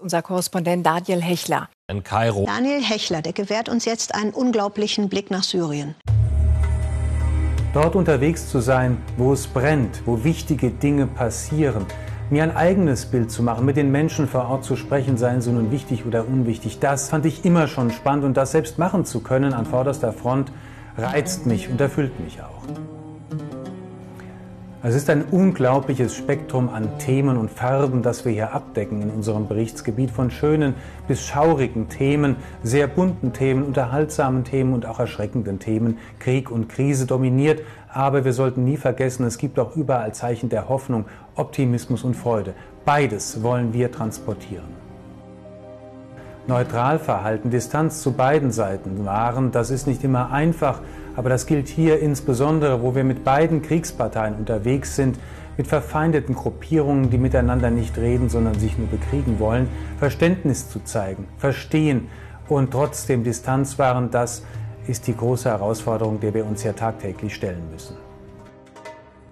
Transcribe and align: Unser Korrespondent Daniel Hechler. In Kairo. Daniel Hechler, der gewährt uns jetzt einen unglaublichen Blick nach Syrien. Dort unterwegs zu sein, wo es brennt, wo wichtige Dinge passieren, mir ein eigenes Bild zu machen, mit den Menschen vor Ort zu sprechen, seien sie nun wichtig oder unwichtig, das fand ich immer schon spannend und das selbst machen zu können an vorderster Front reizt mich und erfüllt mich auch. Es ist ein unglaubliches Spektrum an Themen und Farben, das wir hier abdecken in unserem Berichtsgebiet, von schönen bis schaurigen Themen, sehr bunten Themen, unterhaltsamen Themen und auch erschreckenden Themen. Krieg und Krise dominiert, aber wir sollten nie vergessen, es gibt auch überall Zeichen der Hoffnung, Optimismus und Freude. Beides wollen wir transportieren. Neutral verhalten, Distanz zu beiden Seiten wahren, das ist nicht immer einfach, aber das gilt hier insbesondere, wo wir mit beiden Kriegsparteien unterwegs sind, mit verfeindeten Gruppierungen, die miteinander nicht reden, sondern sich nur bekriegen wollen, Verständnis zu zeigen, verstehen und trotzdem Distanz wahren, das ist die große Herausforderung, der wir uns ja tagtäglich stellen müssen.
Unser 0.00 0.22
Korrespondent 0.22 0.84
Daniel 0.84 1.22
Hechler. 1.22 1.68
In 1.88 2.02
Kairo. 2.02 2.46
Daniel 2.46 2.82
Hechler, 2.82 3.22
der 3.22 3.32
gewährt 3.32 3.68
uns 3.68 3.84
jetzt 3.84 4.12
einen 4.12 4.30
unglaublichen 4.32 5.08
Blick 5.08 5.30
nach 5.30 5.44
Syrien. 5.44 5.94
Dort 7.72 7.94
unterwegs 7.94 8.48
zu 8.48 8.58
sein, 8.58 8.98
wo 9.16 9.32
es 9.32 9.46
brennt, 9.46 10.02
wo 10.04 10.24
wichtige 10.24 10.70
Dinge 10.70 11.06
passieren, 11.06 11.86
mir 12.28 12.42
ein 12.42 12.56
eigenes 12.56 13.06
Bild 13.06 13.30
zu 13.30 13.44
machen, 13.44 13.64
mit 13.64 13.76
den 13.76 13.92
Menschen 13.92 14.26
vor 14.26 14.48
Ort 14.48 14.64
zu 14.64 14.74
sprechen, 14.74 15.16
seien 15.16 15.40
sie 15.40 15.52
nun 15.52 15.70
wichtig 15.70 16.04
oder 16.04 16.26
unwichtig, 16.26 16.80
das 16.80 17.08
fand 17.10 17.24
ich 17.24 17.44
immer 17.44 17.68
schon 17.68 17.92
spannend 17.92 18.24
und 18.24 18.36
das 18.36 18.50
selbst 18.50 18.78
machen 18.78 19.04
zu 19.04 19.20
können 19.20 19.52
an 19.54 19.64
vorderster 19.64 20.12
Front 20.12 20.50
reizt 20.96 21.46
mich 21.46 21.68
und 21.68 21.80
erfüllt 21.80 22.18
mich 22.18 22.42
auch. 22.42 22.62
Es 24.86 24.94
ist 24.94 25.08
ein 25.08 25.24
unglaubliches 25.24 26.14
Spektrum 26.14 26.68
an 26.68 26.98
Themen 26.98 27.38
und 27.38 27.50
Farben, 27.50 28.02
das 28.02 28.26
wir 28.26 28.32
hier 28.32 28.52
abdecken 28.52 29.00
in 29.00 29.08
unserem 29.08 29.48
Berichtsgebiet, 29.48 30.10
von 30.10 30.30
schönen 30.30 30.74
bis 31.08 31.24
schaurigen 31.24 31.88
Themen, 31.88 32.36
sehr 32.62 32.86
bunten 32.86 33.32
Themen, 33.32 33.62
unterhaltsamen 33.62 34.44
Themen 34.44 34.74
und 34.74 34.84
auch 34.84 35.00
erschreckenden 35.00 35.58
Themen. 35.58 35.96
Krieg 36.18 36.50
und 36.50 36.68
Krise 36.68 37.06
dominiert, 37.06 37.62
aber 37.88 38.26
wir 38.26 38.34
sollten 38.34 38.64
nie 38.64 38.76
vergessen, 38.76 39.24
es 39.24 39.38
gibt 39.38 39.58
auch 39.58 39.74
überall 39.74 40.12
Zeichen 40.12 40.50
der 40.50 40.68
Hoffnung, 40.68 41.06
Optimismus 41.34 42.04
und 42.04 42.12
Freude. 42.12 42.52
Beides 42.84 43.42
wollen 43.42 43.72
wir 43.72 43.90
transportieren. 43.90 44.68
Neutral 46.46 46.98
verhalten, 46.98 47.48
Distanz 47.48 48.02
zu 48.02 48.12
beiden 48.12 48.52
Seiten 48.52 49.06
wahren, 49.06 49.50
das 49.50 49.70
ist 49.70 49.86
nicht 49.86 50.04
immer 50.04 50.30
einfach, 50.30 50.80
aber 51.16 51.30
das 51.30 51.46
gilt 51.46 51.68
hier 51.68 52.00
insbesondere, 52.00 52.82
wo 52.82 52.94
wir 52.94 53.02
mit 53.02 53.24
beiden 53.24 53.62
Kriegsparteien 53.62 54.34
unterwegs 54.34 54.94
sind, 54.94 55.18
mit 55.56 55.66
verfeindeten 55.66 56.34
Gruppierungen, 56.34 57.08
die 57.08 57.16
miteinander 57.16 57.70
nicht 57.70 57.96
reden, 57.96 58.28
sondern 58.28 58.58
sich 58.58 58.76
nur 58.76 58.88
bekriegen 58.88 59.38
wollen, 59.38 59.68
Verständnis 59.98 60.68
zu 60.68 60.84
zeigen, 60.84 61.26
verstehen 61.38 62.08
und 62.48 62.72
trotzdem 62.72 63.24
Distanz 63.24 63.78
wahren, 63.78 64.10
das 64.10 64.44
ist 64.86 65.06
die 65.06 65.16
große 65.16 65.48
Herausforderung, 65.48 66.20
der 66.20 66.34
wir 66.34 66.44
uns 66.44 66.62
ja 66.62 66.74
tagtäglich 66.74 67.34
stellen 67.34 67.62
müssen. 67.72 67.96